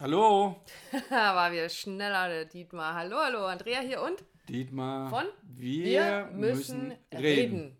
Hallo. 0.00 0.54
War 1.10 1.50
wieder 1.50 1.68
schneller, 1.68 2.28
der 2.28 2.44
Dietmar. 2.44 2.94
Hallo, 2.94 3.16
hallo, 3.16 3.46
Andrea 3.46 3.80
hier 3.80 4.00
und 4.00 4.24
Dietmar. 4.48 5.10
von 5.10 5.24
Wir, 5.42 6.30
müssen, 6.32 6.94
reden. 7.12 7.76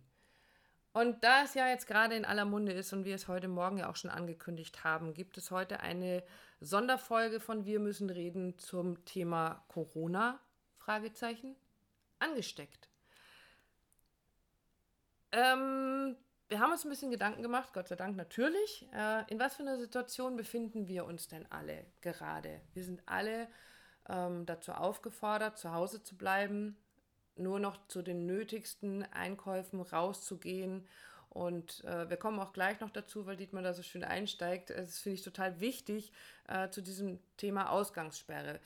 Und 0.93 1.23
da 1.23 1.45
es 1.45 1.55
ja 1.55 1.69
jetzt 1.69 1.87
gerade 1.87 2.17
in 2.17 2.25
aller 2.25 2.45
Munde 2.45 2.73
ist 2.73 2.93
und 2.93 3.05
wir 3.05 3.15
es 3.15 3.29
heute 3.29 3.47
Morgen 3.47 3.79
ja 3.79 3.89
auch 3.89 3.95
schon 3.95 4.11
angekündigt 4.11 4.83
haben, 4.83 5.15
gibt 5.15 5.39
es 5.39 5.53
heute 5.53 5.79
eine 5.79 6.25
Sonderfolge 6.59 7.39
von 7.39 7.67
Wir 7.67 7.79
müssen 7.79 8.11
reden 8.11 8.59
zum 8.59 9.05
Thema 9.05 9.65
Corona? 9.69 10.41
Fragezeichen. 10.77 11.55
Angesteckt. 12.19 12.89
Ähm, 15.31 16.17
wir 16.49 16.61
haben 16.61 16.73
uns 16.73 16.85
ein 16.85 16.91
bisschen 16.91 17.11
Gedanken 17.11 17.43
gemacht, 17.43 17.73
Gott 17.73 17.89
sei 17.89 17.97
Dank 17.97 18.17
natürlich. 18.17 18.89
Äh, 18.95 19.31
in 19.31 19.39
was 19.39 19.57
für 19.57 19.63
einer 19.63 19.79
Situation 19.79 20.37
befinden 20.37 20.89
wir 20.89 21.05
uns 21.05 21.29
denn 21.29 21.47
alle 21.51 21.85
gerade? 22.01 22.61
Wir 22.73 22.85
sind 22.85 23.03
alle 23.07 23.49
ähm, 24.09 24.47
dazu 24.47 24.73
aufgefordert, 24.73 25.59
zu 25.59 25.73
Hause 25.73 26.03
zu 26.03 26.17
bleiben, 26.17 26.77
nur 27.37 27.61
noch 27.61 27.87
zu 27.89 28.03
den 28.03 28.27
nötigsten 28.27 29.03
Einkäufen 29.13 29.81
rauszugehen. 29.81 30.89
Und 31.29 31.85
äh, 31.85 32.09
wir 32.09 32.17
kommen 32.17 32.41
auch 32.41 32.55
gleich 32.55 32.81
noch 32.81 32.91
dazu, 32.91 33.27
weil 33.27 33.37
Dietmar 33.37 33.63
da 33.63 33.75
so 33.75 33.83
schön 33.83 34.03
einsteigt. 34.03 34.71
Das 34.71 34.99
finde 34.99 35.17
ich 35.17 35.23
total 35.23 35.61
wichtig 35.61 36.13
äh, 36.49 36.71
zu 36.71 36.81
diesem 36.81 37.21
Thema 37.37 37.71
Ausgangssperre. 37.71 38.61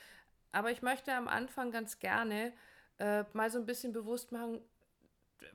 Aber 0.52 0.70
ich 0.70 0.82
möchte 0.82 1.12
am 1.12 1.26
Anfang 1.26 1.72
ganz 1.72 1.98
gerne 1.98 2.52
äh, 2.98 3.24
mal 3.32 3.50
so 3.50 3.58
ein 3.58 3.66
bisschen 3.66 3.92
bewusst 3.92 4.30
machen, 4.30 4.60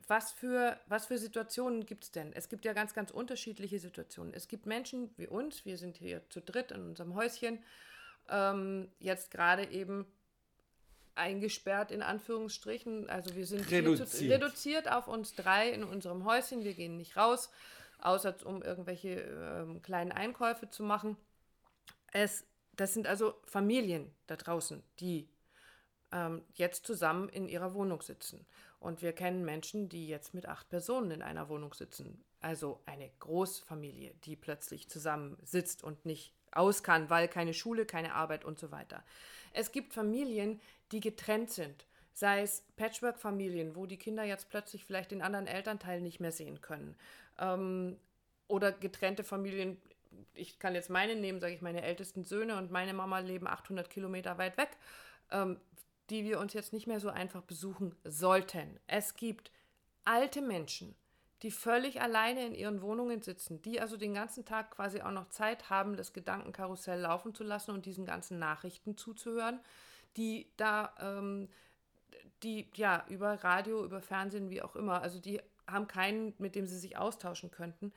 was 0.07 0.31
für, 0.31 0.79
was 0.87 1.05
für 1.05 1.17
Situationen 1.17 1.85
gibt 1.85 2.05
es 2.05 2.11
denn? 2.11 2.33
Es 2.33 2.49
gibt 2.49 2.65
ja 2.65 2.73
ganz, 2.73 2.93
ganz 2.93 3.11
unterschiedliche 3.11 3.79
Situationen. 3.79 4.33
Es 4.33 4.47
gibt 4.47 4.65
Menschen 4.65 5.09
wie 5.17 5.27
uns, 5.27 5.65
wir 5.65 5.77
sind 5.77 5.97
hier 5.97 6.21
zu 6.29 6.41
dritt 6.41 6.71
in 6.71 6.81
unserem 6.81 7.15
Häuschen, 7.15 7.59
ähm, 8.29 8.89
jetzt 8.99 9.31
gerade 9.31 9.65
eben 9.69 10.05
eingesperrt 11.15 11.91
in 11.91 12.01
Anführungsstrichen. 12.01 13.09
Also 13.09 13.35
wir 13.35 13.45
sind 13.45 13.69
Reduziert. 13.71 14.09
Zu, 14.09 14.25
reduziert 14.25 14.91
auf 14.91 15.07
uns 15.07 15.33
drei 15.33 15.69
in 15.69 15.83
unserem 15.83 16.25
Häuschen. 16.25 16.63
Wir 16.63 16.73
gehen 16.73 16.97
nicht 16.97 17.17
raus, 17.17 17.49
außer 17.99 18.35
um 18.45 18.61
irgendwelche 18.61 19.21
ähm, 19.21 19.81
kleinen 19.81 20.11
Einkäufe 20.11 20.69
zu 20.69 20.83
machen. 20.83 21.17
Es, 22.11 22.45
das 22.75 22.93
sind 22.93 23.07
also 23.07 23.33
Familien 23.45 24.13
da 24.27 24.35
draußen, 24.35 24.83
die 24.99 25.27
ähm, 26.11 26.43
jetzt 26.53 26.85
zusammen 26.85 27.29
in 27.29 27.47
ihrer 27.47 27.73
Wohnung 27.73 28.01
sitzen. 28.01 28.45
Und 28.79 29.01
wir 29.01 29.13
kennen 29.13 29.43
Menschen, 29.43 29.89
die 29.89 30.07
jetzt 30.07 30.33
mit 30.33 30.45
acht 30.45 30.69
Personen 30.69 31.11
in 31.11 31.21
einer 31.21 31.49
Wohnung 31.49 31.73
sitzen. 31.73 32.23
Also 32.41 32.79
eine 32.85 33.09
Großfamilie, 33.19 34.13
die 34.23 34.35
plötzlich 34.35 34.87
zusammen 34.89 35.37
sitzt 35.43 35.83
und 35.83 36.05
nicht 36.05 36.33
aus 36.51 36.83
kann, 36.83 37.09
weil 37.09 37.27
keine 37.27 37.53
Schule, 37.53 37.85
keine 37.85 38.13
Arbeit 38.13 38.45
und 38.45 38.59
so 38.59 38.71
weiter. 38.71 39.03
Es 39.53 39.71
gibt 39.71 39.93
Familien, 39.93 40.61
die 40.91 40.99
getrennt 40.99 41.51
sind. 41.51 41.85
Sei 42.13 42.41
es 42.41 42.63
Patchwork-Familien, 42.77 43.75
wo 43.75 43.85
die 43.85 43.97
Kinder 43.97 44.23
jetzt 44.23 44.49
plötzlich 44.49 44.85
vielleicht 44.85 45.11
den 45.11 45.21
anderen 45.21 45.47
Elternteil 45.47 46.01
nicht 46.01 46.19
mehr 46.19 46.31
sehen 46.31 46.61
können. 46.61 46.95
Ähm, 47.39 47.97
oder 48.47 48.71
getrennte 48.71 49.23
Familien, 49.23 49.77
ich 50.33 50.57
kann 50.57 50.73
jetzt 50.73 50.89
meine 50.89 51.15
nehmen, 51.15 51.39
sage 51.39 51.53
ich, 51.53 51.61
meine 51.61 51.81
ältesten 51.81 52.23
Söhne 52.23 52.57
und 52.57 52.71
meine 52.71 52.93
Mama 52.93 53.19
leben 53.19 53.47
800 53.47 53.89
Kilometer 53.89 54.37
weit 54.37 54.57
weg. 54.57 54.69
Ähm, 55.31 55.59
die 56.09 56.23
wir 56.23 56.39
uns 56.39 56.53
jetzt 56.53 56.73
nicht 56.73 56.87
mehr 56.87 56.99
so 56.99 57.09
einfach 57.09 57.41
besuchen 57.41 57.95
sollten. 58.03 58.79
Es 58.87 59.15
gibt 59.15 59.51
alte 60.05 60.41
Menschen, 60.41 60.95
die 61.43 61.51
völlig 61.51 62.01
alleine 62.01 62.45
in 62.45 62.55
ihren 62.55 62.81
Wohnungen 62.81 63.21
sitzen, 63.21 63.61
die 63.61 63.79
also 63.79 63.97
den 63.97 64.13
ganzen 64.13 64.45
Tag 64.45 64.71
quasi 64.71 65.01
auch 65.01 65.11
noch 65.11 65.29
Zeit 65.29 65.69
haben, 65.69 65.95
das 65.95 66.13
Gedankenkarussell 66.13 66.99
laufen 66.99 67.35
zu 67.35 67.43
lassen 67.43 67.71
und 67.71 67.85
diesen 67.85 68.05
ganzen 68.05 68.39
Nachrichten 68.39 68.97
zuzuhören, 68.97 69.59
die 70.15 70.47
da, 70.57 70.95
ähm, 70.99 71.47
die 72.41 72.67
ja 72.75 73.05
über 73.09 73.43
Radio, 73.43 73.83
über 73.83 74.01
Fernsehen, 74.01 74.49
wie 74.49 74.61
auch 74.61 74.75
immer, 74.75 75.01
also 75.01 75.19
die 75.19 75.41
haben 75.67 75.87
keinen, 75.87 76.33
mit 76.39 76.55
dem 76.55 76.65
sie 76.65 76.77
sich 76.77 76.97
austauschen 76.97 77.51
könnten. 77.51 77.93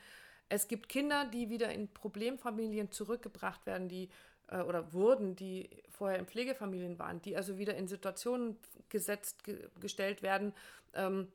Es 0.49 0.67
gibt 0.69 0.89
Kinder, 0.89 1.25
die 1.25 1.49
wieder 1.49 1.73
in 1.73 1.89
Problemfamilien 1.89 2.91
zurückgebracht 2.91 3.65
werden, 3.65 3.89
die 3.89 4.11
äh, 4.49 4.61
oder 4.61 4.93
wurden, 4.93 5.37
die 5.37 5.71
vorher 6.01 6.19
in 6.19 6.25
Pflegefamilien 6.25 6.99
waren, 6.99 7.21
die 7.21 7.37
also 7.37 7.59
wieder 7.59 7.75
in 7.75 7.87
Situationen 7.87 8.57
gesetzt, 8.89 9.45
ge 9.45 9.69
gestellt 9.81 10.23
werden, 10.23 10.55
ähm, 10.95 11.29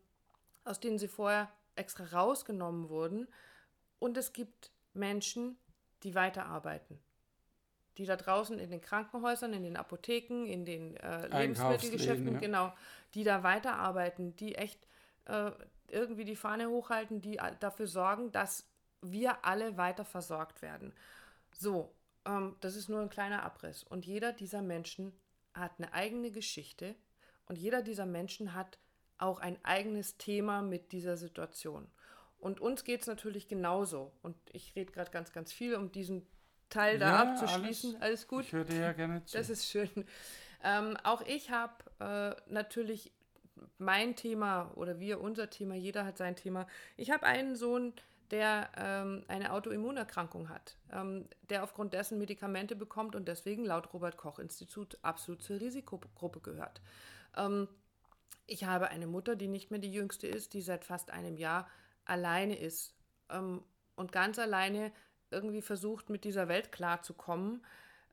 aus 0.64 0.80
denen 0.80 0.98
sie 0.98 1.08
vorher 1.08 1.52
extra 1.76 2.06
rausgenommen 2.06 2.90
wurden. 2.90 3.28
Und 4.00 4.18
es 4.18 4.34
gibt 4.34 4.72
Menschen, 4.96 5.56
die 6.02 6.16
weiterarbeiten. 6.16 6.98
Die 8.00 8.08
da 8.08 8.16
draußen 8.16 8.58
in 8.58 8.72
den 8.72 8.81
Krankenhäusern, 8.81 9.53
in 9.53 9.62
den 9.62 9.78
Apotheken, 9.78 10.48
in 10.48 10.66
den 10.66 10.97
äh, 10.97 11.28
Lebensmittelgeschäften, 11.28 12.34
ja. 12.34 12.40
genau, 12.40 12.74
die 13.14 13.24
da 13.24 13.44
weiterarbeiten, 13.44 14.36
die 14.36 14.56
echt 14.56 14.80
äh, 15.26 15.52
irgendwie 15.90 16.26
die 16.26 16.36
Fahne 16.36 16.70
hochhalten, 16.70 17.22
die 17.22 17.40
dafür 17.59 17.86
sorgen, 17.86 18.32
dass 18.32 18.66
wir 19.03 19.46
alle 19.46 19.78
weiter 19.78 20.06
versorgt 20.06 20.64
werden. 20.64 20.92
So, 21.53 21.94
ähm, 22.25 22.56
das 22.62 22.75
ist 22.75 22.90
nur 22.90 23.02
ein 23.02 23.09
kleiner 23.09 23.44
Abriss. 23.44 23.84
Und 23.84 24.06
jeder 24.06 24.34
dieser 24.34 24.62
Menschen 24.62 25.13
hat 25.53 25.74
eine 25.78 25.94
eigene 25.94 26.31
Geschichte 26.31 26.96
und 27.46 27.58
jeder 27.58 27.81
dieser 27.81 28.06
Menschen 28.06 28.53
hat 28.53 28.78
auch 29.18 29.40
ein 29.40 29.58
eigenes 29.63 30.18
Thema 30.18 30.62
mit 30.62 30.91
dieser 30.91 31.18
Situation. 31.18 31.88
Und 32.38 32.59
uns 32.59 32.84
geht 32.84 33.02
es 33.02 33.08
natürlich 33.08 33.47
genauso. 33.47 34.12
Und 34.22 34.35
ich 34.52 34.75
rede 34.75 34.91
gerade 34.91 35.12
ganz, 35.12 35.31
ganz 35.31 35.53
viel, 35.53 35.75
um 35.75 35.91
diesen 35.91 36.28
Teil 36.69 37.00
da 37.00 37.08
ja, 37.08 37.31
abzuschließen. 37.31 37.96
Alles, 37.96 38.03
alles, 38.03 38.28
gut? 38.28 38.44
Ich 38.44 38.53
höre 38.53 38.66
dir 38.66 38.80
ja 38.80 38.91
gerne 38.94 39.24
zu. 39.25 39.38
Das 39.38 39.50
ist 39.50 39.68
schön. 39.68 39.90
Ähm, 40.64 40.97
auch 41.03 41.22
ich 41.22 41.52
habe 41.52 41.74
äh, 42.00 42.52
natürlich 42.52 43.12
mein 43.78 44.16
Thema 44.16 44.72
oder 44.75 45.00
wir 45.00 45.22
unser 45.22 45.50
Thema, 45.50 45.75
jeder 45.75 46.06
hat 46.06 46.18
sein 46.18 46.35
Thema. 46.35 46.68
Ich 46.97 47.12
habe 47.12 47.25
einen 47.25 47.56
Sohn, 47.56 47.94
der 48.31 48.69
ähm, 48.78 49.24
eine 49.28 49.52
Autoimmunerkrankung 49.53 50.50
hat, 50.50 50.78
ähm, 50.91 51.28
der 51.50 51.63
aufgrund 51.63 51.94
dessen 51.94 52.18
Medikamente 52.18 52.75
bekommt 52.75 53.16
und 53.16 53.28
deswegen 53.28 53.66
laut 53.66 53.94
Robert 53.94 54.18
Koch 54.18 54.40
Institut 54.40 54.97
absolut 55.02 55.44
zur 55.44 55.59
Risikogruppe 55.59 56.40
gehört. 56.40 56.81
Ähm, 57.38 57.68
ich 58.47 58.64
habe 58.64 58.90
eine 58.90 59.08
Mutter, 59.08 59.35
die 59.35 59.47
nicht 59.47 59.72
mehr 59.72 59.80
die 59.80 59.91
jüngste 59.91 60.28
ist, 60.28 60.53
die 60.53 60.62
seit 60.62 60.85
fast 60.85 61.12
einem 61.12 61.38
Jahr 61.38 61.68
alleine 62.06 62.58
ist 62.58 62.96
ähm, 63.30 63.64
und 63.96 64.12
ganz 64.12 64.40
alleine 64.40 64.91
irgendwie 65.31 65.62
versucht, 65.62 66.09
mit 66.09 66.24
dieser 66.24 66.47
Welt 66.47 66.72
klarzukommen. 66.72 67.66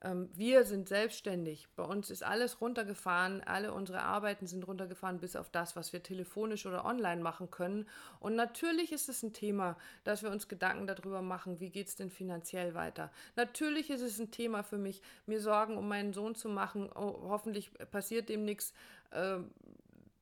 Ähm, 0.03 0.29
wir 0.33 0.65
sind 0.65 0.89
selbstständig. 0.89 1.67
Bei 1.75 1.83
uns 1.83 2.09
ist 2.09 2.23
alles 2.23 2.59
runtergefahren. 2.61 3.41
Alle 3.41 3.73
unsere 3.73 4.01
Arbeiten 4.01 4.47
sind 4.47 4.67
runtergefahren, 4.67 5.19
bis 5.19 5.35
auf 5.35 5.49
das, 5.49 5.75
was 5.75 5.93
wir 5.93 6.03
telefonisch 6.03 6.65
oder 6.65 6.85
online 6.85 7.21
machen 7.21 7.49
können. 7.49 7.87
Und 8.19 8.35
natürlich 8.35 8.91
ist 8.91 9.09
es 9.09 9.23
ein 9.23 9.33
Thema, 9.33 9.77
dass 10.03 10.21
wir 10.21 10.29
uns 10.29 10.47
Gedanken 10.47 10.87
darüber 10.87 11.21
machen, 11.21 11.59
wie 11.59 11.69
geht 11.69 11.87
es 11.87 11.95
denn 11.95 12.09
finanziell 12.09 12.73
weiter. 12.73 13.11
Natürlich 13.35 13.89
ist 13.89 14.01
es 14.01 14.19
ein 14.19 14.31
Thema 14.31 14.63
für 14.63 14.77
mich, 14.77 15.01
mir 15.25 15.39
Sorgen 15.39 15.77
um 15.77 15.87
meinen 15.87 16.13
Sohn 16.13 16.35
zu 16.35 16.49
machen. 16.49 16.89
Oh, 16.93 17.29
hoffentlich 17.29 17.71
passiert 17.91 18.29
dem 18.29 18.43
nichts. 18.43 18.73
Äh, 19.11 19.39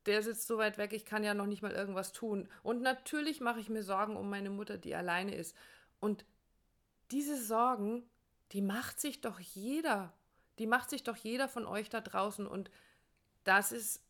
der 0.06 0.24
sitzt 0.24 0.48
so 0.48 0.58
weit 0.58 0.78
weg, 0.80 0.94
ich 0.94 1.06
kann 1.06 1.24
ja 1.24 1.36
noch 1.36 1.46
nicht 1.46 1.62
mal 1.62 1.72
irgendwas 1.72 2.12
tun. 2.12 2.50
Und 2.64 2.82
natürlich 2.82 3.40
mache 3.40 3.60
ich 3.60 3.70
mir 3.70 3.84
Sorgen 3.84 4.16
um 4.16 4.30
meine 4.30 4.50
Mutter, 4.50 4.78
die 4.78 4.96
alleine 4.96 5.36
ist. 5.36 5.56
Und 6.00 6.26
diese 7.12 7.38
Sorgen 7.38 8.04
die 8.52 8.62
macht 8.62 9.00
sich 9.00 9.22
doch 9.22 9.40
jeder. 9.40 10.14
Die 10.60 10.68
macht 10.68 10.90
sich 10.90 11.04
doch 11.04 11.16
jeder 11.16 11.48
von 11.48 11.66
euch 11.66 11.90
da 11.90 12.02
draußen. 12.02 12.46
Und 12.46 12.70
das 13.44 13.72
ist 13.72 14.02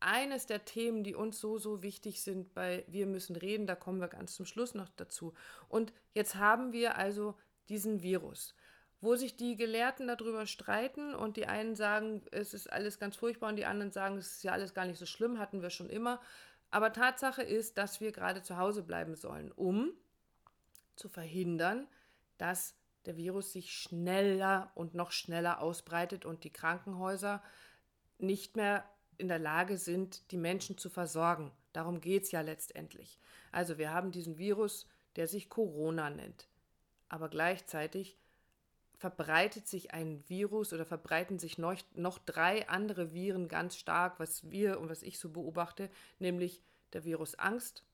eines 0.00 0.46
der 0.46 0.64
Themen, 0.64 1.02
die 1.02 1.14
uns 1.14 1.40
so, 1.40 1.58
so 1.58 1.82
wichtig 1.82 2.22
sind 2.22 2.54
bei 2.54 2.84
Wir 2.88 3.06
müssen 3.06 3.36
reden. 3.36 3.66
Da 3.66 3.74
kommen 3.74 4.00
wir 4.00 4.08
ganz 4.08 4.34
zum 4.34 4.46
Schluss 4.46 4.74
noch 4.74 4.88
dazu. 4.96 5.34
Und 5.68 5.92
jetzt 6.12 6.36
haben 6.36 6.72
wir 6.72 6.96
also 6.96 7.34
diesen 7.68 8.02
Virus, 8.02 8.54
wo 9.00 9.16
sich 9.16 9.36
die 9.36 9.56
Gelehrten 9.56 10.06
darüber 10.06 10.46
streiten 10.46 11.14
und 11.14 11.36
die 11.36 11.46
einen 11.46 11.74
sagen, 11.74 12.22
es 12.30 12.54
ist 12.54 12.70
alles 12.70 12.98
ganz 12.98 13.16
furchtbar 13.16 13.48
und 13.48 13.56
die 13.56 13.66
anderen 13.66 13.92
sagen, 13.92 14.16
es 14.18 14.36
ist 14.36 14.44
ja 14.44 14.52
alles 14.52 14.74
gar 14.74 14.84
nicht 14.84 14.98
so 14.98 15.06
schlimm, 15.06 15.38
hatten 15.38 15.62
wir 15.62 15.70
schon 15.70 15.90
immer. 15.90 16.20
Aber 16.70 16.92
Tatsache 16.92 17.42
ist, 17.42 17.78
dass 17.78 18.00
wir 18.00 18.12
gerade 18.12 18.42
zu 18.42 18.58
Hause 18.58 18.82
bleiben 18.82 19.14
sollen, 19.16 19.50
um 19.52 19.92
zu 20.96 21.08
verhindern, 21.08 21.86
dass 22.38 22.74
der 23.06 23.16
Virus 23.16 23.52
sich 23.52 23.72
schneller 23.72 24.70
und 24.74 24.94
noch 24.94 25.12
schneller 25.12 25.60
ausbreitet 25.60 26.24
und 26.24 26.44
die 26.44 26.52
Krankenhäuser 26.52 27.42
nicht 28.18 28.56
mehr 28.56 28.84
in 29.18 29.28
der 29.28 29.38
Lage 29.38 29.78
sind, 29.78 30.30
die 30.30 30.36
Menschen 30.36 30.76
zu 30.76 30.90
versorgen. 30.90 31.52
Darum 31.72 32.00
geht 32.00 32.24
es 32.24 32.32
ja 32.32 32.40
letztendlich. 32.40 33.18
Also 33.52 33.78
wir 33.78 33.92
haben 33.92 34.10
diesen 34.10 34.38
Virus, 34.38 34.86
der 35.16 35.28
sich 35.28 35.48
Corona 35.48 36.10
nennt. 36.10 36.48
Aber 37.08 37.28
gleichzeitig 37.28 38.18
verbreitet 38.96 39.68
sich 39.68 39.92
ein 39.92 40.26
Virus 40.28 40.72
oder 40.72 40.86
verbreiten 40.86 41.38
sich 41.38 41.58
noch, 41.58 41.74
noch 41.94 42.18
drei 42.18 42.68
andere 42.68 43.12
Viren 43.12 43.48
ganz 43.48 43.76
stark, 43.76 44.18
was 44.18 44.50
wir 44.50 44.80
und 44.80 44.88
was 44.88 45.02
ich 45.02 45.18
so 45.18 45.30
beobachte, 45.30 45.90
nämlich 46.18 46.62
der 46.92 47.04
Virus 47.04 47.34
Angst, 47.34 47.84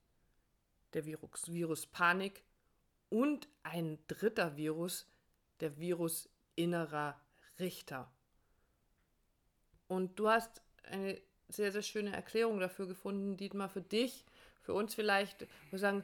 der 0.95 1.05
Virus, 1.05 1.51
Virus 1.53 1.87
Panik 1.87 2.45
und 3.13 3.47
ein 3.63 3.99
dritter 4.09 4.57
Virus, 4.57 5.07
der 5.61 5.77
Virus 5.77 6.31
innerer 6.55 7.21
Richter. 7.61 8.11
Und 9.87 10.19
du 10.19 10.31
hast 10.31 10.63
eine 10.85 11.21
sehr, 11.49 11.73
sehr 11.73 11.83
schöne 11.83 12.15
Erklärung 12.17 12.59
dafür 12.59 12.87
gefunden, 12.87 13.37
Dietmar, 13.37 13.69
für 13.69 13.83
dich, 13.83 14.25
für 14.63 14.73
uns 14.73 14.95
vielleicht, 14.95 15.47
wo 15.71 15.77
sagen, 15.77 16.03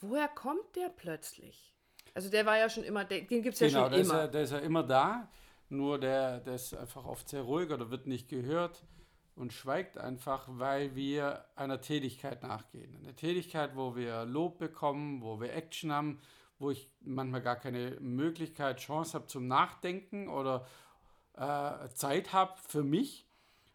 woher 0.00 0.26
kommt 0.28 0.74
der 0.74 0.88
plötzlich? 0.88 1.74
Also 2.14 2.30
der 2.30 2.46
war 2.46 2.56
ja 2.56 2.70
schon 2.70 2.84
immer, 2.84 3.04
den 3.04 3.26
gibt 3.26 3.48
es 3.48 3.60
ja 3.60 3.68
genau, 3.68 3.82
schon 3.82 3.90
der 3.92 4.00
immer. 4.00 4.14
Ist 4.14 4.20
ja, 4.20 4.26
der 4.28 4.42
ist 4.42 4.52
ja 4.52 4.58
immer 4.60 4.82
da, 4.82 5.30
nur 5.68 5.98
der, 5.98 6.40
der 6.40 6.54
ist 6.54 6.72
einfach 6.72 7.04
oft 7.04 7.28
sehr 7.28 7.42
ruhig 7.42 7.70
oder 7.70 7.90
wird 7.90 8.06
nicht 8.06 8.26
gehört 8.26 8.82
und 9.38 9.52
schweigt 9.52 9.98
einfach, 9.98 10.46
weil 10.48 10.94
wir 10.96 11.44
einer 11.54 11.80
Tätigkeit 11.80 12.42
nachgehen. 12.42 12.96
Eine 12.96 13.14
Tätigkeit, 13.14 13.76
wo 13.76 13.94
wir 13.94 14.24
Lob 14.24 14.58
bekommen, 14.58 15.22
wo 15.22 15.40
wir 15.40 15.54
Action 15.54 15.92
haben, 15.92 16.20
wo 16.58 16.70
ich 16.70 16.90
manchmal 17.00 17.40
gar 17.40 17.56
keine 17.56 17.96
Möglichkeit, 18.00 18.78
Chance 18.78 19.14
habe 19.14 19.26
zum 19.26 19.46
Nachdenken 19.46 20.28
oder 20.28 20.66
äh, 21.34 21.88
Zeit 21.94 22.32
habe 22.32 22.54
für 22.66 22.82
mich. 22.82 23.26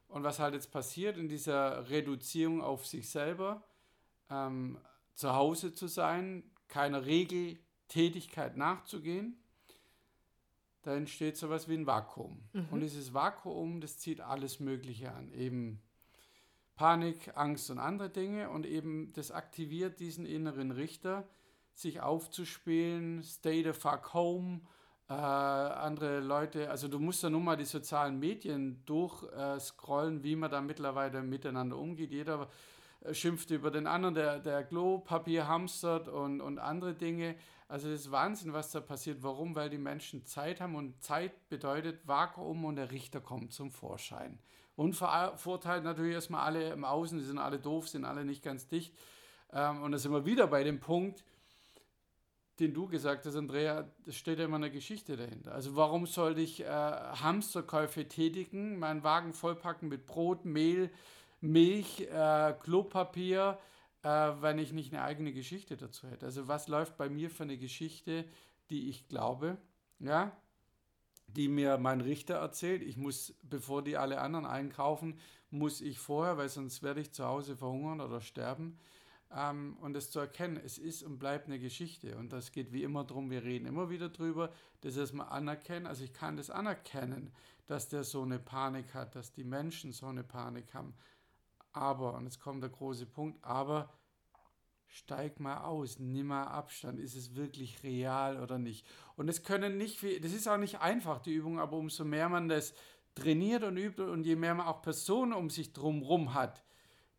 Und 0.10 0.24
was 0.24 0.40
halt 0.40 0.54
jetzt 0.54 0.72
passiert 0.72 1.18
in 1.18 1.30
dieser 1.30 1.90
Reduzierung 1.90 2.62
auf 2.62 2.86
sich 2.86 3.10
selber, 3.10 3.64
ähm, 4.30 4.78
zu 5.14 5.34
Hause 5.34 5.74
zu 5.74 5.88
sein, 5.88 6.44
keiner 6.68 7.06
Regeltätigkeit 7.06 8.58
nachzugehen, 8.58 9.43
da 10.84 10.96
entsteht 10.96 11.38
sowas 11.38 11.68
wie 11.68 11.76
ein 11.76 11.88
Vakuum. 11.88 12.44
Mhm. 12.54 12.68
Und 12.72 12.82
dieses 12.82 13.14
Vakuum, 13.14 13.82
das 13.82 13.98
zieht 13.98 14.22
alles 14.22 14.60
Mögliche 14.60 15.12
an. 15.12 15.32
Eben 15.32 15.82
Panik, 16.76 17.32
Angst 17.36 17.70
und 17.72 17.80
andere 17.80 18.10
Dinge. 18.10 18.50
Und 18.50 18.66
eben 18.66 19.12
das 19.14 19.32
aktiviert 19.32 20.00
diesen 20.00 20.26
inneren 20.26 20.72
Richter, 20.72 21.28
sich 21.74 22.02
aufzuspielen, 22.02 23.24
stay 23.24 23.64
the 23.64 23.74
fuck 23.74 24.14
home, 24.14 24.62
äh, 25.10 25.14
andere 25.14 26.22
Leute, 26.22 26.70
also 26.70 26.88
du 26.88 26.98
musst 26.98 27.24
ja 27.24 27.30
nun 27.30 27.44
mal 27.44 27.58
die 27.58 27.66
sozialen 27.66 28.20
Medien 28.20 28.84
durchscrollen, 28.86 30.20
äh, 30.20 30.24
wie 30.24 30.36
man 30.36 30.50
da 30.50 30.62
mittlerweile 30.62 31.22
miteinander 31.22 31.78
umgeht. 31.78 32.12
Jeder 32.12 32.48
äh, 33.02 33.14
schimpft 33.14 33.52
über 33.52 33.70
den 33.70 33.86
anderen, 33.86 34.16
der, 34.16 34.40
der 34.40 34.64
Klopapier 34.64 35.48
hamstert 35.48 36.08
und, 36.08 36.42
und 36.42 36.58
andere 36.58 36.94
Dinge. 36.94 37.36
Also 37.74 37.90
das 37.90 38.02
ist 38.02 38.12
Wahnsinn, 38.12 38.54
was 38.54 38.70
da 38.70 38.82
passiert. 38.82 39.24
Warum? 39.24 39.56
Weil 39.56 39.72
die 39.72 39.80
Menschen 39.80 40.28
Zeit 40.28 40.62
haben 40.62 40.76
und 40.76 41.02
Zeit 41.02 41.50
bedeutet 41.50 42.08
Vakuum 42.08 42.66
und 42.66 42.76
der 42.76 42.92
Richter 42.92 43.20
kommt 43.20 43.52
zum 43.52 43.72
Vorschein. 43.72 44.38
Und 44.76 44.94
verurteilt 44.94 45.84
natürlich 45.84 46.14
erstmal 46.14 46.46
alle 46.46 46.72
im 46.72 46.86
Außen, 46.86 47.18
die 47.18 47.24
sind 47.24 47.40
alle 47.40 47.58
doof, 47.58 47.90
sind 47.90 48.06
alle 48.06 48.26
nicht 48.26 48.44
ganz 48.44 48.68
dicht. 48.68 48.94
Ähm, 49.52 49.82
und 49.82 49.92
da 49.92 49.98
sind 49.98 50.12
wir 50.12 50.24
wieder 50.24 50.46
bei 50.46 50.64
dem 50.64 50.80
Punkt, 50.82 51.24
den 52.60 52.76
du 52.76 52.86
gesagt 52.86 53.26
hast, 53.26 53.36
Andrea, 53.36 53.90
es 54.06 54.18
steht 54.18 54.38
ja 54.38 54.46
immer 54.46 54.58
eine 54.58 54.70
Geschichte 54.70 55.18
dahinter. 55.18 55.56
Also 55.56 55.76
warum 55.76 56.06
sollte 56.06 56.42
ich 56.42 56.62
äh, 56.62 56.68
Hamsterkäufe 56.68 58.08
tätigen, 58.08 58.78
meinen 58.78 59.04
Wagen 59.04 59.34
vollpacken 59.34 59.90
mit 59.90 60.06
Brot, 60.06 60.46
Mehl, 60.46 60.92
Milch, 61.42 62.02
äh, 62.02 62.54
Klopapier, 62.62 63.58
äh, 64.04 64.32
wenn 64.42 64.60
ich 64.60 64.72
nicht 64.72 64.94
eine 64.94 65.04
eigene 65.04 65.34
Geschichte 65.34 65.78
dazu 65.78 66.08
hätte? 66.08 66.26
Also 66.26 66.48
was 66.48 66.68
läuft 66.68 66.98
bei 66.98 67.10
mir 67.10 67.30
für 67.30 67.44
eine 67.44 67.58
Geschichte, 67.58 68.26
die 68.70 68.90
ich 68.90 69.08
glaube, 69.08 69.58
ja, 70.00 70.32
die 71.28 71.48
mir 71.48 71.78
mein 71.78 72.02
Richter 72.02 72.36
erzählt. 72.36 72.84
Ich 72.84 72.98
muss, 72.98 73.34
bevor 73.42 73.84
die 73.84 73.98
alle 73.98 74.22
anderen 74.22 74.46
einkaufen, 74.46 75.20
muss 75.50 75.82
ich 75.82 76.00
vorher, 76.00 76.38
weil 76.38 76.50
sonst 76.50 76.84
werde 76.84 77.02
ich 77.02 77.12
zu 77.12 77.26
Hause 77.26 77.56
verhungern 77.56 78.02
oder 78.02 78.22
sterben, 78.22 78.78
ähm, 79.36 79.78
und 79.82 79.96
es 79.96 80.12
zu 80.12 80.20
erkennen, 80.20 80.60
es 80.64 80.78
ist 80.78 81.04
und 81.04 81.20
bleibt 81.20 81.48
eine 81.48 81.60
Geschichte. 81.60 82.18
Und 82.18 82.34
das 82.34 82.52
geht 82.52 82.72
wie 82.72 82.84
immer 82.84 83.04
darum, 83.04 83.30
wir 83.32 83.44
reden 83.44 83.66
immer 83.66 83.90
wieder 83.90 84.10
drüber, 84.10 84.52
das 84.82 84.98
erstmal 84.98 85.30
anerkennen. 85.30 85.88
Also 85.88 86.04
ich 86.04 86.14
kann 86.14 86.38
das 86.38 86.50
anerkennen, 86.50 87.32
dass 87.66 87.90
der 87.90 88.04
so 88.04 88.22
eine 88.22 88.40
Panik 88.40 88.94
hat, 88.94 89.16
dass 89.16 89.32
die 89.32 89.44
Menschen 89.44 89.92
so 89.92 90.08
eine 90.08 90.24
Panik 90.24 90.74
haben. 90.74 90.94
Aber, 91.74 92.14
und 92.14 92.26
jetzt 92.26 92.40
kommt 92.40 92.64
der 92.64 92.70
große 92.70 93.08
Punkt, 93.08 93.44
aber 93.44 93.92
steig 94.88 95.40
mal 95.40 95.64
aus, 95.64 95.98
nimm 95.98 96.28
mal 96.28 96.46
Abstand, 96.46 97.00
ist 97.00 97.16
es 97.16 97.36
wirklich 97.36 97.82
real 97.82 98.40
oder 98.40 98.60
nicht? 98.60 98.86
Und 99.16 99.28
es 99.28 99.44
können 99.44 99.78
nicht, 99.78 100.04
das 100.24 100.34
ist 100.34 100.48
auch 100.48 100.58
nicht 100.58 100.82
einfach, 100.82 101.20
die 101.20 101.34
Übung, 101.34 101.60
aber 101.60 101.78
umso 101.78 102.06
mehr 102.06 102.30
man 102.30 102.48
das 102.48 102.76
trainiert 103.16 103.64
und 103.64 103.78
übt 103.78 104.02
und 104.02 104.24
je 104.24 104.36
mehr 104.36 104.54
man 104.54 104.68
auch 104.68 104.84
Personen 104.84 105.34
um 105.34 105.50
sich 105.50 105.74
drumherum 105.74 106.36
hat, 106.36 106.64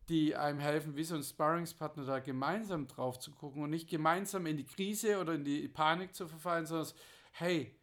die 0.07 0.35
einem 0.35 0.59
helfen, 0.59 0.95
wie 0.95 1.03
so 1.03 1.15
ein 1.15 1.23
Sparringspartner 1.23 2.05
da 2.05 2.19
gemeinsam 2.19 2.87
drauf 2.87 3.19
zu 3.19 3.31
gucken 3.31 3.63
und 3.63 3.71
nicht 3.71 3.89
gemeinsam 3.89 4.45
in 4.45 4.57
die 4.57 4.65
Krise 4.65 5.19
oder 5.19 5.33
in 5.33 5.43
die 5.43 5.67
Panik 5.67 6.15
zu 6.15 6.27
verfallen, 6.27 6.65
sondern 6.65 6.93
hey, 7.31 7.77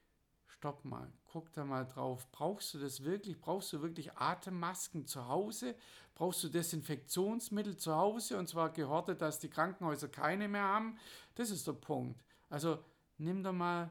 stopp 0.46 0.84
mal, 0.84 1.12
guck 1.32 1.50
da 1.54 1.64
mal 1.64 1.86
drauf. 1.86 2.30
Brauchst 2.30 2.74
du 2.74 2.78
das 2.78 3.04
wirklich? 3.04 3.40
Brauchst 3.40 3.72
du 3.72 3.80
wirklich 3.80 4.12
Atemmasken 4.12 5.06
zu 5.06 5.28
Hause? 5.28 5.74
Brauchst 6.14 6.44
du 6.44 6.48
Desinfektionsmittel 6.48 7.76
zu 7.78 7.96
Hause 7.96 8.38
und 8.38 8.48
zwar 8.48 8.70
gehortet, 8.70 9.22
dass 9.22 9.38
die 9.38 9.48
Krankenhäuser 9.48 10.08
keine 10.08 10.46
mehr 10.46 10.62
haben? 10.62 10.98
Das 11.34 11.50
ist 11.50 11.66
der 11.66 11.72
Punkt. 11.72 12.22
Also 12.50 12.78
nimm 13.16 13.42
da 13.42 13.52
mal 13.52 13.90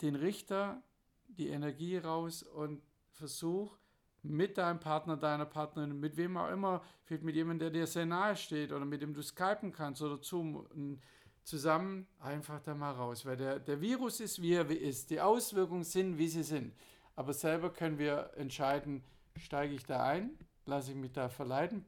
den 0.00 0.14
Richter, 0.14 0.80
die 1.26 1.48
Energie 1.48 1.98
raus 1.98 2.44
und 2.44 2.82
versuch 3.10 3.76
mit 4.22 4.58
deinem 4.58 4.78
Partner, 4.78 5.16
deiner 5.16 5.46
Partnerin, 5.46 5.98
mit 5.98 6.16
wem 6.16 6.36
auch 6.36 6.50
immer, 6.50 6.82
vielleicht 7.02 7.24
mit 7.24 7.34
jemandem, 7.34 7.72
der 7.72 7.80
dir 7.80 7.86
sehr 7.88 8.06
nahe 8.06 8.36
steht 8.36 8.70
oder 8.72 8.84
mit 8.84 9.02
dem 9.02 9.12
du 9.12 9.22
skypen 9.22 9.72
kannst 9.72 10.02
oder 10.02 10.22
Zoom, 10.22 11.00
zusammen 11.48 12.06
einfach 12.20 12.60
da 12.60 12.74
mal 12.74 12.92
raus. 12.92 13.24
Weil 13.24 13.36
der, 13.36 13.58
der 13.58 13.80
Virus 13.80 14.20
ist, 14.20 14.40
wie 14.42 14.54
er 14.54 14.70
ist. 14.70 15.10
Die 15.10 15.20
Auswirkungen 15.20 15.84
sind, 15.84 16.18
wie 16.18 16.28
sie 16.28 16.42
sind. 16.42 16.74
Aber 17.16 17.32
selber 17.32 17.72
können 17.72 17.98
wir 17.98 18.30
entscheiden, 18.36 19.02
steige 19.36 19.74
ich 19.74 19.84
da 19.84 20.04
ein, 20.04 20.38
lasse 20.66 20.92
ich 20.92 20.96
mich 20.96 21.12
da 21.12 21.28
verleiten, 21.28 21.84